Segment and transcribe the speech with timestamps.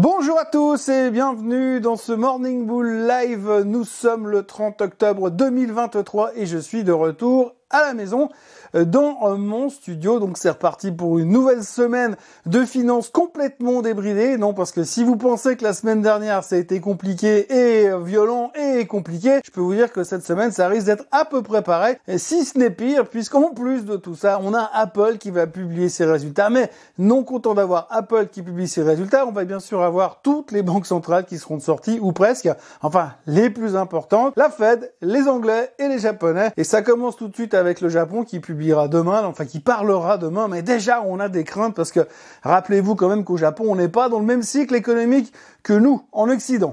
[0.00, 3.64] Bonjour à tous et bienvenue dans ce Morning Bull Live.
[3.66, 8.28] Nous sommes le 30 octobre 2023 et je suis de retour à la maison
[8.74, 10.18] euh, dans euh, mon studio.
[10.20, 12.16] Donc c'est reparti pour une nouvelle semaine
[12.46, 14.36] de finances complètement débridée.
[14.38, 17.88] Non, parce que si vous pensez que la semaine dernière ça a été compliqué et
[17.88, 21.24] euh, violent et compliqué, je peux vous dire que cette semaine ça risque d'être à
[21.24, 25.18] peu près pareil, si ce n'est pire, puisqu'en plus de tout ça, on a Apple
[25.18, 26.50] qui va publier ses résultats.
[26.50, 30.52] Mais non content d'avoir Apple qui publie ses résultats, on va bien sûr avoir toutes
[30.52, 32.48] les banques centrales qui seront sorties, ou presque,
[32.82, 36.50] enfin les plus importantes, la Fed, les Anglais et les Japonais.
[36.56, 39.60] Et ça commence tout de suite avec le Japon qui publie publiera demain, enfin qui
[39.60, 42.00] parlera demain, mais déjà on a des craintes parce que
[42.42, 46.02] rappelez-vous quand même qu'au Japon on n'est pas dans le même cycle économique que nous
[46.10, 46.72] en Occident.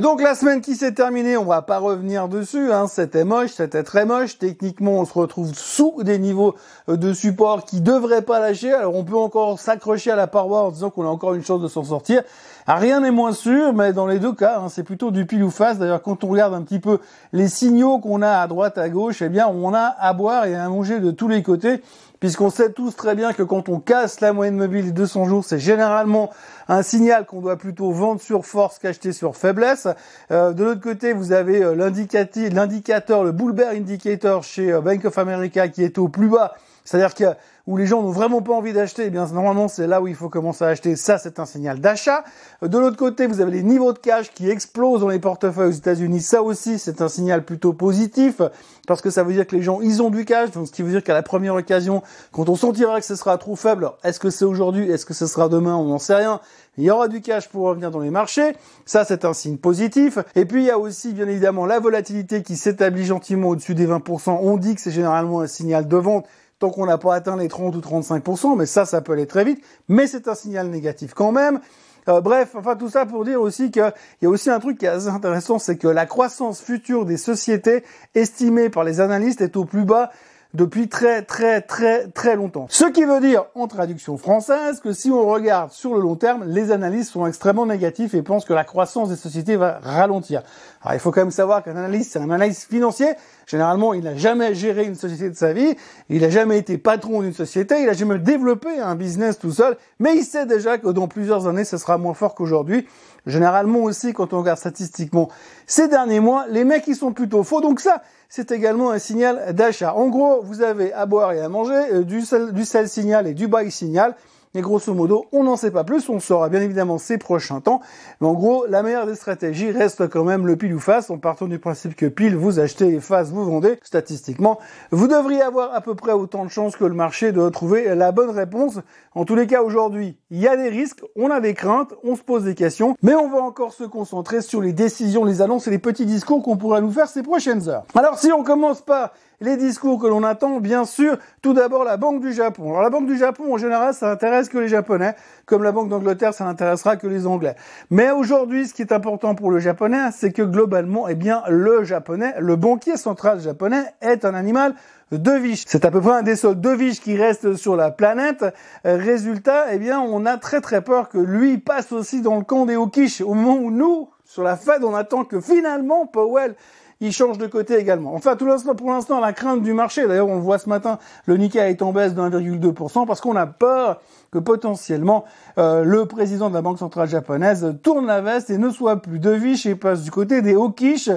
[0.00, 3.82] Donc la semaine qui s'est terminée, on va pas revenir dessus, hein, c'était moche, c'était
[3.82, 4.36] très moche.
[4.36, 6.54] Techniquement, on se retrouve sous des niveaux
[6.90, 8.74] euh, de support qui devraient pas lâcher.
[8.74, 11.62] Alors on peut encore s'accrocher à la paroi en disant qu'on a encore une chance
[11.62, 12.22] de s'en sortir.
[12.66, 15.50] Rien n'est moins sûr, mais dans les deux cas, hein, c'est plutôt du pile ou
[15.50, 15.78] face.
[15.78, 16.98] D'ailleurs, quand on regarde un petit peu
[17.32, 20.54] les signaux qu'on a à droite, à gauche, eh bien, on a à boire et
[20.54, 21.80] à manger de tous les côtés
[22.20, 25.44] puisqu'on sait tous très bien que quand on casse la moyenne mobile des 200 jours,
[25.44, 26.30] c'est généralement
[26.68, 29.88] un signal qu'on doit plutôt vendre sur force qu'acheter sur faiblesse.
[30.30, 35.04] Euh, de l'autre côté, vous avez euh, l'indicateur, le bull bear indicator chez euh, Bank
[35.04, 36.54] of America qui est au plus bas
[36.86, 37.24] c'est-à-dire que
[37.66, 40.14] où les gens n'ont vraiment pas envie d'acheter, eh bien normalement c'est là où il
[40.14, 40.94] faut commencer à acheter.
[40.94, 42.24] Ça, c'est un signal d'achat.
[42.62, 45.72] De l'autre côté, vous avez les niveaux de cash qui explosent dans les portefeuilles aux
[45.72, 46.20] États-Unis.
[46.20, 48.40] Ça aussi, c'est un signal plutôt positif
[48.86, 50.52] parce que ça veut dire que les gens, ils ont du cash.
[50.52, 53.36] Donc, ce qui veut dire qu'à la première occasion, quand on sentira que ce sera
[53.36, 56.40] trop faible, est-ce que c'est aujourd'hui, est-ce que ce sera demain, on n'en sait rien.
[56.78, 58.54] Il y aura du cash pour revenir dans les marchés.
[58.84, 60.18] Ça, c'est un signe positif.
[60.34, 63.86] Et puis, il y a aussi, bien évidemment, la volatilité qui s'établit gentiment au-dessus des
[63.86, 64.38] 20%.
[64.42, 66.26] On dit que c'est généralement un signal de vente
[66.58, 69.44] tant qu'on n'a pas atteint les 30 ou 35%, mais ça, ça peut aller très
[69.44, 71.60] vite, mais c'est un signal négatif quand même.
[72.08, 74.86] Euh, bref, enfin tout ça pour dire aussi qu'il y a aussi un truc qui
[74.86, 77.82] est assez intéressant, c'est que la croissance future des sociétés
[78.14, 80.10] estimée par les analystes est au plus bas
[80.56, 82.66] depuis très très très très longtemps.
[82.70, 86.44] Ce qui veut dire, en traduction française, que si on regarde sur le long terme,
[86.46, 90.42] les analystes sont extrêmement négatifs et pensent que la croissance des sociétés va ralentir.
[90.82, 93.08] Alors il faut quand même savoir qu'un analyste, c'est un analyste financier.
[93.46, 95.76] Généralement, il n'a jamais géré une société de sa vie,
[96.08, 99.76] il n'a jamais été patron d'une société, il n'a jamais développé un business tout seul,
[100.00, 102.86] mais il sait déjà que dans plusieurs années, ce sera moins fort qu'aujourd'hui.
[103.26, 105.28] Généralement aussi, quand on regarde statistiquement
[105.66, 107.60] ces derniers mois, les mecs, ils sont plutôt faux.
[107.60, 109.94] Donc ça, c'est également un signal d'achat.
[109.94, 113.48] En gros, vous avez à boire et à manger, euh, du sell signal et du
[113.48, 114.14] buy signal.
[114.60, 117.80] Grosso modo, on n'en sait pas plus, on saura bien évidemment ces prochains temps.
[118.20, 121.18] Mais en gros, la meilleure des stratégies reste quand même le pile ou face, en
[121.18, 123.78] partant du principe que pile vous achetez et face vous vendez.
[123.82, 124.58] Statistiquement,
[124.90, 128.12] vous devriez avoir à peu près autant de chances que le marché de trouver la
[128.12, 128.80] bonne réponse.
[129.14, 132.16] En tous les cas, aujourd'hui, il y a des risques, on a des craintes, on
[132.16, 135.66] se pose des questions, mais on va encore se concentrer sur les décisions, les annonces
[135.66, 137.84] et les petits discours qu'on pourra nous faire ces prochaines heures.
[137.94, 141.96] Alors si on commence pas les discours que l'on attend, bien sûr, tout d'abord la
[141.96, 142.70] Banque du Japon.
[142.70, 145.14] Alors la Banque du Japon, en général, ça intéresse que les Japonais,
[145.44, 147.56] comme la Banque d'Angleterre, ça n'intéressera que les Anglais.
[147.90, 151.84] Mais aujourd'hui, ce qui est important pour le Japonais, c'est que globalement, eh bien, le
[151.84, 154.74] Japonais, le banquier central japonais, est un animal
[155.12, 155.64] de viche.
[155.66, 158.44] C'est à peu près un des seuls de viches qui reste sur la planète.
[158.84, 162.66] Résultat, eh bien, on a très très peur que lui passe aussi dans le camp
[162.66, 166.56] des Okish au moment où nous, sur la Fed, on attend que finalement Powell
[167.00, 168.14] il change de côté également.
[168.14, 170.98] Enfin, tout l'instant, pour l'instant, la crainte du marché, d'ailleurs, on le voit ce matin,
[171.26, 175.24] le Nikkei est en baisse de 1,2% parce qu'on a peur que potentiellement
[175.58, 179.18] euh, le président de la Banque centrale japonaise tourne la veste et ne soit plus
[179.18, 181.10] de viche et passe du côté des hawkish.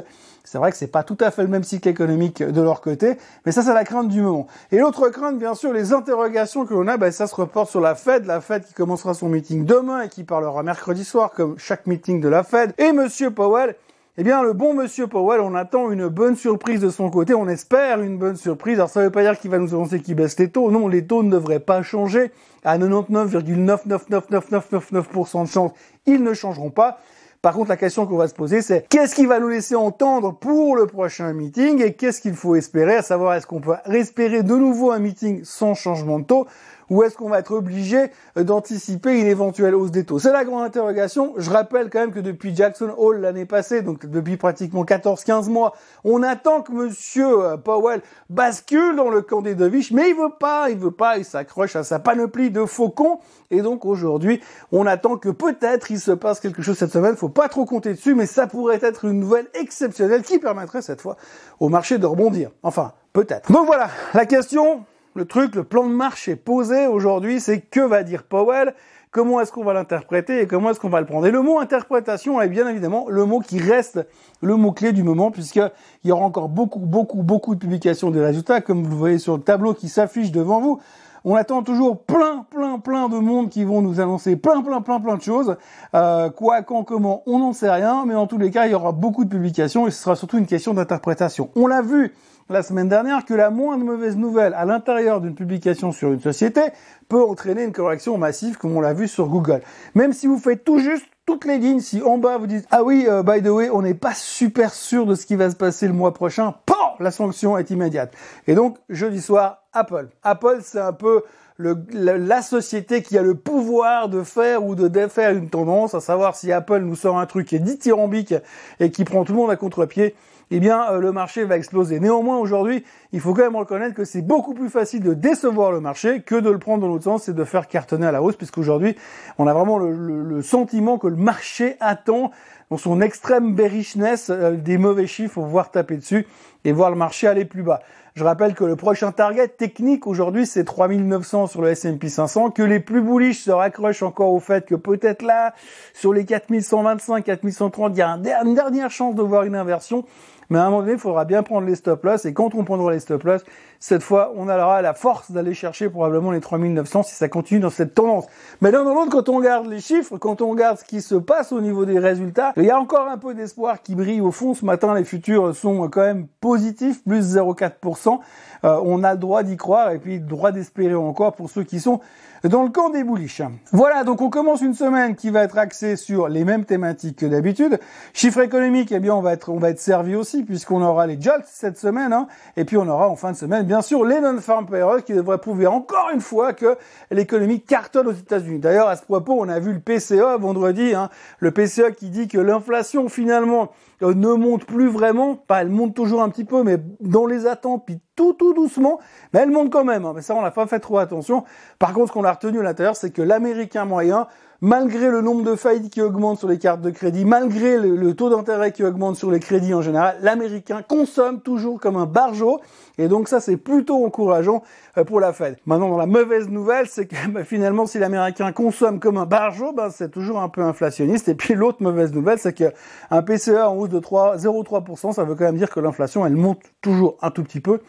[0.43, 3.17] C'est vrai que c'est pas tout à fait le même cycle économique de leur côté,
[3.45, 4.47] mais ça c'est la crainte du moment.
[4.71, 7.81] Et l'autre crainte, bien sûr, les interrogations que l'on a, ben, ça se reporte sur
[7.81, 11.59] la Fed, la Fed qui commencera son meeting demain et qui parlera mercredi soir comme
[11.59, 12.73] chaque meeting de la Fed.
[12.79, 13.75] Et Monsieur Powell,
[14.17, 17.47] eh bien, le bon monsieur Powell, on attend une bonne surprise de son côté, on
[17.47, 18.77] espère une bonne surprise.
[18.77, 20.71] Alors, ça ne veut pas dire qu'il va nous annoncer qu'il baisse les taux.
[20.71, 22.31] Non, les taux ne devraient pas changer.
[22.65, 25.71] À 99,999999% de chance,
[26.05, 26.99] ils ne changeront pas.
[27.41, 30.33] Par contre, la question qu'on va se poser, c'est qu'est-ce qu'il va nous laisser entendre
[30.33, 34.43] pour le prochain meeting et qu'est-ce qu'il faut espérer, à savoir est-ce qu'on peut espérer
[34.43, 36.47] de nouveau un meeting sans changement de taux?
[36.89, 40.19] Ou est-ce qu'on va être obligé euh, d'anticiper une éventuelle hausse des taux?
[40.19, 41.33] C'est la grande interrogation.
[41.37, 45.73] Je rappelle quand même que depuis Jackson Hole l'année passée, donc depuis pratiquement 14-15 mois,
[46.03, 50.33] on attend que Monsieur euh, Powell bascule dans le camp des deviches, mais il veut
[50.39, 53.19] pas, il veut pas, il s'accroche à sa panoplie de faucons.
[53.51, 57.15] Et donc aujourd'hui, on attend que peut-être il se passe quelque chose cette semaine.
[57.15, 61.01] Faut pas trop compter dessus, mais ça pourrait être une nouvelle exceptionnelle qui permettrait cette
[61.01, 61.17] fois
[61.59, 62.51] au marché de rebondir.
[62.63, 63.51] Enfin, peut-être.
[63.51, 64.85] Donc voilà, la question,
[65.19, 68.73] le truc, le plan de marche est posé aujourd'hui, c'est que va dire Powell
[69.11, 71.27] comment est-ce qu'on va l'interpréter et comment est-ce qu'on va le prendre.
[71.27, 74.07] Et le mot interprétation est bien évidemment le mot qui reste
[74.41, 75.69] le mot clé du moment puisqu'il
[76.05, 79.35] y aura encore beaucoup, beaucoup, beaucoup de publications des résultats comme vous le voyez sur
[79.35, 80.79] le tableau qui s'affiche devant vous.
[81.25, 85.01] On attend toujours plein, plein, plein de monde qui vont nous annoncer plein, plein, plein,
[85.01, 85.57] plein de choses.
[85.95, 88.73] Euh, quoi, quand, comment, on n'en sait rien, mais en tous les cas, il y
[88.73, 91.49] aura beaucoup de publications et ce sera surtout une question d'interprétation.
[91.57, 92.13] On l'a vu
[92.49, 96.61] la semaine dernière que la moindre mauvaise nouvelle à l'intérieur d'une publication sur une société
[97.07, 99.61] peut entraîner une correction massive comme on l'a vu sur Google.
[99.95, 102.83] Même si vous faites tout juste toutes les lignes, si en bas vous dites ah
[102.83, 105.55] oui, euh, by the way, on n'est pas super sûr de ce qui va se
[105.55, 106.55] passer le mois prochain,
[106.99, 108.13] la sanction est immédiate.
[108.47, 110.09] Et donc jeudi soir, Apple.
[110.23, 111.23] Apple, c'est un peu
[111.57, 115.99] le, la, société qui a le pouvoir de faire ou de défaire une tendance, à
[115.99, 118.33] savoir si Apple nous sort un truc qui est dithyrambique
[118.79, 120.15] et qui prend tout le monde à contre-pied,
[120.51, 121.99] eh bien euh, le marché va exploser.
[121.99, 125.79] Néanmoins aujourd'hui, il faut quand même reconnaître que c'est beaucoup plus facile de décevoir le
[125.79, 128.35] marché que de le prendre dans l'autre sens et de faire cartonner à la hausse,
[128.35, 128.95] puisqu'aujourd'hui
[129.37, 129.91] on a vraiment le,
[130.23, 132.31] le, sentiment que le marché attend
[132.69, 136.27] dans son extrême bearishness euh, des mauvais chiffres pour voir taper dessus
[136.65, 137.81] et voir le marché aller plus bas.
[138.15, 142.63] Je rappelle que le prochain target technique aujourd'hui c'est 3900 sur le S&P 500, que
[142.63, 145.53] les plus bullish se raccrochent encore au fait que peut-être là
[145.93, 150.05] sur les 4125, 4130, il y a une dernière chance de voir une inversion.
[150.49, 152.25] Mais à un moment donné, il faudra bien prendre les stop loss.
[152.25, 153.43] Et quand on prendra les stop loss,
[153.79, 157.69] cette fois, on aura la force d'aller chercher probablement les 3900 si ça continue dans
[157.69, 158.25] cette tendance.
[158.61, 161.15] Mais l'un dans l'autre, quand on regarde les chiffres, quand on regarde ce qui se
[161.15, 164.31] passe au niveau des résultats, il y a encore un peu d'espoir qui brille au
[164.31, 164.53] fond.
[164.53, 168.19] Ce matin, les futurs sont quand même positifs, plus 0,4%.
[168.65, 171.63] Euh, on a le droit d'y croire et puis le droit d'espérer encore pour ceux
[171.63, 172.01] qui sont
[172.43, 173.41] dans le camp des bullish.
[173.71, 177.25] Voilà, donc on commence une semaine qui va être axée sur les mêmes thématiques que
[177.25, 177.79] d'habitude.
[178.13, 181.19] Chiffres économiques, eh bien on va être on va être servi aussi puisqu'on aura les
[181.19, 184.21] jolts cette semaine, hein, et puis on aura en fin de semaine bien sûr les
[184.21, 186.77] non-farm payrolls qui devraient prouver encore une fois que
[187.11, 188.59] l'économie cartonne aux États-Unis.
[188.59, 191.09] D'ailleurs à ce propos, on a vu le PCE vendredi, hein,
[191.39, 193.71] le PCE qui dit que l'inflation finalement
[194.01, 197.85] ne monte plus vraiment, pas elle monte toujours un petit peu, mais dans les attentes,
[197.85, 198.99] puis tout tout doucement,
[199.33, 200.05] mais elle monte quand même.
[200.05, 200.13] Hein.
[200.15, 201.43] Mais ça, on n'a pas fait trop attention.
[201.79, 204.27] Par contre, ce qu'on a retenu à l'intérieur, c'est que l'américain moyen
[204.61, 208.29] malgré le nombre de faillites qui augmente sur les cartes de crédit, malgré le, taux
[208.29, 212.59] d'intérêt qui augmente sur les crédits en général, l'américain consomme toujours comme un barjot.
[212.97, 214.63] Et donc ça, c'est plutôt encourageant
[214.97, 215.57] euh, pour la Fed.
[215.65, 219.89] Maintenant, la mauvaise nouvelle, c'est que bah, finalement, si l'américain consomme comme un barjot, ben,
[219.89, 221.29] c'est toujours un peu inflationniste.
[221.29, 225.45] Et puis l'autre mauvaise nouvelle, c'est qu'un PCE en hausse de 0,3%, ça veut quand
[225.45, 227.79] même dire que l'inflation, elle monte toujours un tout petit peu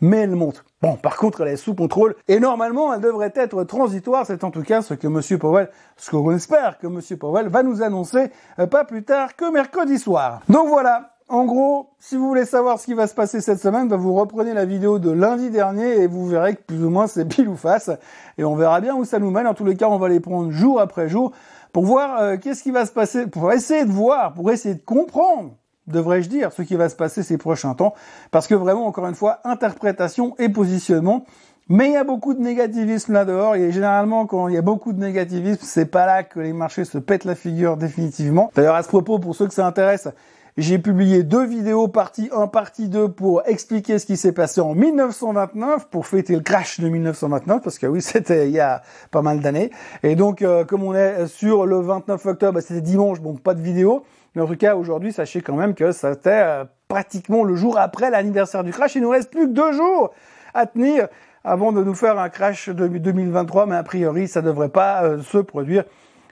[0.00, 0.64] mais elle monte.
[0.82, 4.26] Bon, par contre, elle est sous contrôle et normalement, elle devrait être transitoire.
[4.26, 7.62] C'est en tout cas ce que Monsieur Powell, ce qu'on espère que Monsieur Powell va
[7.62, 10.40] nous annoncer euh, pas plus tard que mercredi soir.
[10.48, 11.12] Donc voilà.
[11.28, 14.14] En gros, si vous voulez savoir ce qui va se passer cette semaine, bah, vous
[14.14, 17.48] reprenez la vidéo de lundi dernier et vous verrez que plus ou moins c'est pile
[17.48, 17.90] ou face.
[18.38, 19.48] Et on verra bien où ça nous mène.
[19.48, 21.32] En tous les cas, on va les prendre jour après jour
[21.72, 24.82] pour voir euh, qu'est-ce qui va se passer, pour essayer de voir, pour essayer de
[24.82, 27.94] comprendre devrais-je dire, ce qui va se passer ces prochains temps,
[28.30, 31.24] parce que vraiment, encore une fois, interprétation et positionnement.
[31.68, 34.92] Mais il y a beaucoup de négativisme là-dehors, et généralement, quand il y a beaucoup
[34.92, 38.52] de négativisme, c'est pas là que les marchés se pètent la figure définitivement.
[38.54, 40.08] D'ailleurs, à ce propos, pour ceux que ça intéresse,
[40.56, 44.74] j'ai publié deux vidéos, partie 1, partie 2, pour expliquer ce qui s'est passé en
[44.74, 49.20] 1929, pour fêter le crash de 1929, parce que oui, c'était il y a pas
[49.20, 49.70] mal d'années.
[50.02, 53.54] Et donc, euh, comme on est sur le 29 octobre, bah, c'était dimanche, bon, pas
[53.54, 54.04] de vidéo.
[54.36, 58.10] Mais en tout cas, aujourd'hui, sachez quand même que c'était euh, pratiquement le jour après
[58.10, 58.94] l'anniversaire du crash.
[58.94, 60.12] Il nous reste plus que deux jours
[60.52, 61.08] à tenir
[61.42, 65.04] avant de nous faire un crash de 2023, mais a priori, ça ne devrait pas
[65.04, 65.84] euh, se produire,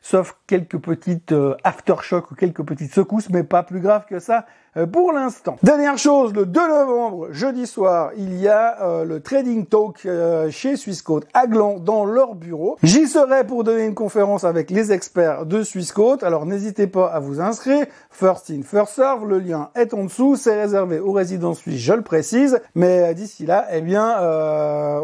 [0.03, 4.45] sauf quelques petites euh, aftershocks ou quelques petites secousses, mais pas plus grave que ça.
[4.77, 5.57] Euh, pour l'instant.
[5.63, 10.51] Dernière chose, le 2 novembre, jeudi soir, il y a euh, le Trading Talk euh,
[10.51, 12.77] chez Swissquote à Gland dans leur bureau.
[12.83, 16.25] J'y serai pour donner une conférence avec les experts de Swissquote.
[16.25, 17.87] Alors n'hésitez pas à vous inscrire.
[18.11, 19.29] First in, first serve.
[19.29, 20.35] Le lien est en dessous.
[20.35, 22.61] C'est réservé aux résidents suisses, je le précise.
[22.75, 24.19] Mais d'ici là, eh bien,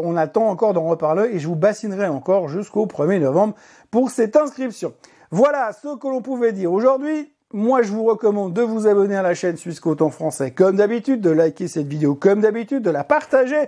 [0.03, 3.55] on attend encore d'en reparler et je vous bassinerai encore jusqu'au 1er novembre
[3.89, 4.93] pour cette inscription.
[5.31, 7.31] Voilà ce que l'on pouvait dire aujourd'hui.
[7.53, 11.21] Moi, je vous recommande de vous abonner à la chaîne Suisse en français comme d'habitude,
[11.21, 13.67] de liker cette vidéo comme d'habitude, de la partager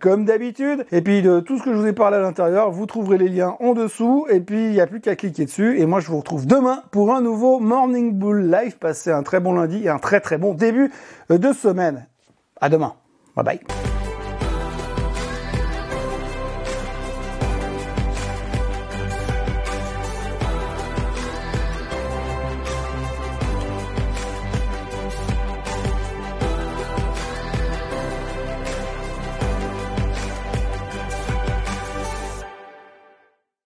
[0.00, 0.84] comme d'habitude.
[0.92, 3.28] Et puis de tout ce que je vous ai parlé à l'intérieur, vous trouverez les
[3.28, 4.26] liens en dessous.
[4.30, 5.80] Et puis il n'y a plus qu'à cliquer dessus.
[5.80, 8.78] Et moi, je vous retrouve demain pour un nouveau Morning Bull Live.
[8.78, 10.90] Passez un très bon lundi et un très très bon début
[11.28, 12.06] de semaine.
[12.60, 12.94] À demain.
[13.36, 13.89] Bye bye.